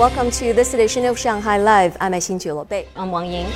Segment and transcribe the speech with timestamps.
[0.00, 1.94] Welcome to this edition of Shanghai Live.
[2.00, 2.86] I'm Xin Bei.
[2.96, 3.52] I'm Wang Ying.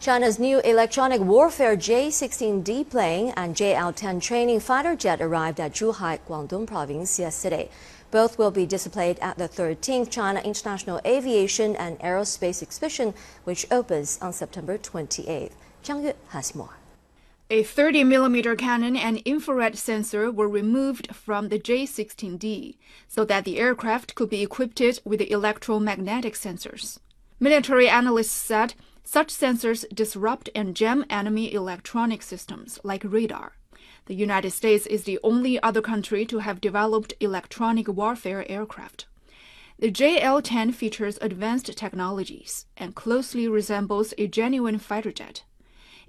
[0.00, 6.66] China's new electronic warfare J-16D plane and JL-10 training fighter jet arrived at Zhuhai, Guangdong
[6.66, 7.68] province yesterday.
[8.10, 13.12] Both will be displayed at the 13th China International Aviation and Aerospace Exhibition,
[13.44, 15.52] which opens on September 28th.
[15.84, 16.81] Zhang Yue has more.
[17.52, 22.78] A 30mm cannon and infrared sensor were removed from the J-16D
[23.08, 26.98] so that the aircraft could be equipped with electromagnetic sensors.
[27.38, 28.72] Military analysts said
[29.04, 33.52] such sensors disrupt and jam enemy electronic systems like radar.
[34.06, 39.04] The United States is the only other country to have developed electronic warfare aircraft.
[39.78, 45.42] The JL 10 features advanced technologies and closely resembles a genuine fighter jet.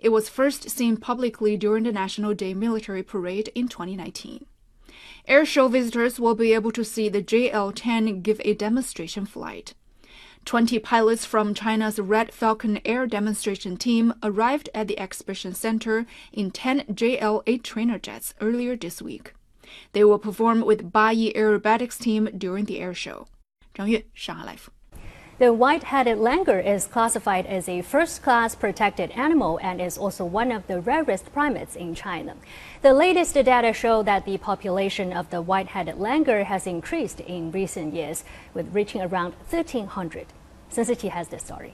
[0.03, 4.45] It was first seen publicly during the National Day military parade in 2019.
[5.30, 9.73] Airshow visitors will be able to see the JL 10 give a demonstration flight.
[10.44, 16.52] 20 pilots from China's Red Falcon Air demonstration team arrived at the exhibition center in
[16.52, 19.33] 10 JL 8 trainer jets earlier this week.
[19.94, 23.27] They will perform with Bayi Aerobatics team during the airshow.
[23.73, 24.67] 张悦，上海 Live。
[25.44, 30.80] The white-headed langur is classified as a first-class protected animal and is also one of the
[30.80, 32.33] rarest primates in China.
[32.81, 37.94] The latest data show that the population of the white-headed langur has increased in recent
[37.94, 40.27] years, with reaching around 1,300.
[40.69, 41.73] Sun Siqi has the story.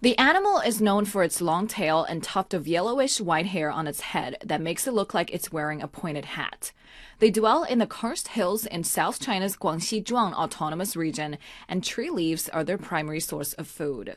[0.00, 3.88] The animal is known for its long tail and tuft of yellowish white hair on
[3.88, 6.70] its head that makes it look like it's wearing a pointed hat.
[7.18, 11.36] They dwell in the karst hills in South China's Guangxi Zhuang Autonomous Region,
[11.68, 14.16] and tree leaves are their primary source of food.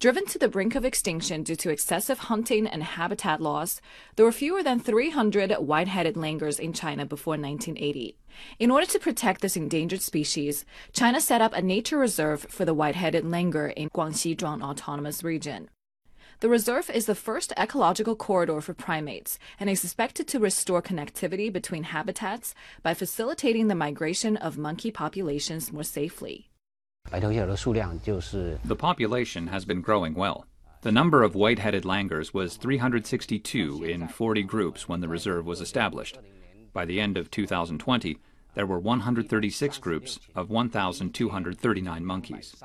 [0.00, 3.80] Driven to the brink of extinction due to excessive hunting and habitat loss,
[4.16, 8.16] there were fewer than 300 white headed langurs in China before 1980.
[8.58, 12.74] In order to protect this endangered species, China set up a nature reserve for the
[12.74, 15.70] white headed langur in Guangxi Zhuang Autonomous Region.
[16.40, 21.50] The reserve is the first ecological corridor for primates and is expected to restore connectivity
[21.50, 26.50] between habitats by facilitating the migration of monkey populations more safely.
[27.11, 30.45] The population has been growing well.
[30.81, 36.19] The number of white-headed langurs was 362 in 40 groups when the reserve was established.
[36.71, 38.17] By the end of 2020,
[38.53, 42.55] there were 136 groups of 1,239 monkeys.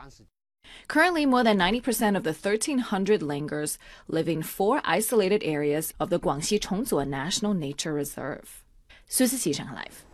[0.89, 6.21] Currently, more than 90% of the 1,300 langurs live in four isolated areas of the
[6.21, 8.63] Guangxi Chongzuo National Nature Reserve.
[9.07, 10.08] 苏思琪，上海 Live。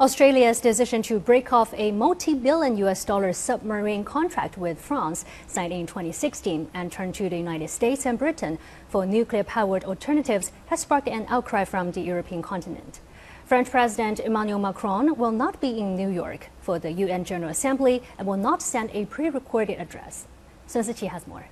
[0.00, 5.88] Australia's decision to break off a multi-billion US dollar submarine contract with France signed in
[5.88, 11.26] 2016 and turn to the United States and Britain for nuclear-powered alternatives has sparked an
[11.28, 13.00] outcry from the European continent.
[13.44, 18.00] French President Emmanuel Macron will not be in New York for the UN General Assembly
[18.18, 20.26] and will not send a pre-recorded address.
[20.68, 21.46] Sun Siqi has more.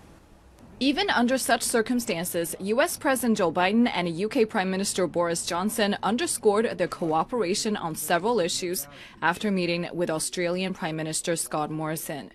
[0.79, 6.77] Even under such circumstances, US President Joe Biden and UK Prime Minister Boris Johnson underscored
[6.77, 8.87] their cooperation on several issues
[9.23, 12.31] after meeting with Australian Prime Minister Scott Morrison.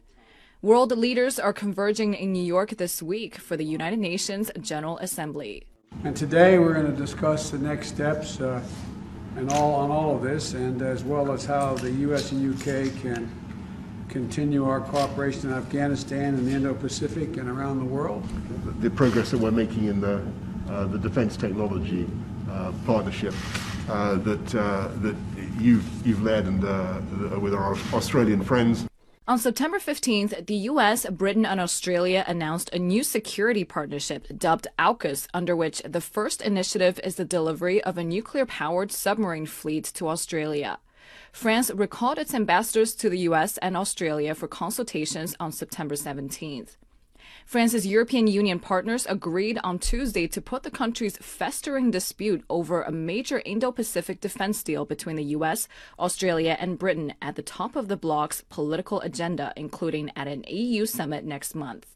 [0.63, 5.67] World leaders are converging in New York this week for the United Nations General Assembly.
[6.03, 8.59] And today we're going to discuss the next steps uh,
[9.35, 12.31] and all on all of this, and as well as how the U.S.
[12.31, 13.29] and UK can
[14.11, 18.23] continue our cooperation in Afghanistan and the Indo-Pacific and around the world.
[18.81, 20.21] The progress that we're making in the
[20.69, 22.07] uh, the defence technology
[22.49, 23.33] uh, partnership
[23.89, 25.15] uh, that uh, that
[25.59, 28.85] you've you've led and uh, with our Australian friends.
[29.27, 35.27] On September 15th, the US, Britain, and Australia announced a new security partnership dubbed AUKUS,
[35.33, 40.09] under which the first initiative is the delivery of a nuclear powered submarine fleet to
[40.09, 40.79] Australia.
[41.31, 46.77] France recalled its ambassadors to the US and Australia for consultations on September 17th.
[47.45, 52.91] France's European Union partners agreed on Tuesday to put the country's festering dispute over a
[52.91, 55.67] major Indo Pacific defense deal between the US,
[55.99, 60.85] Australia, and Britain at the top of the bloc's political agenda, including at an EU
[60.85, 61.95] summit next month.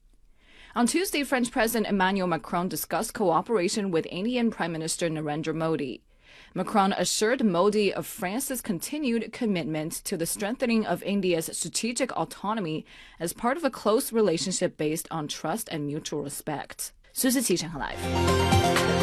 [0.75, 6.01] On Tuesday, French President Emmanuel Macron discussed cooperation with Indian Prime Minister Narendra Modi.
[6.52, 12.84] Macron assured Modi of France's continued commitment to the strengthening of India's strategic autonomy
[13.20, 16.92] as part of a close relationship based on trust and mutual respect.
[17.12, 18.93] 苏思琪，上海 Live。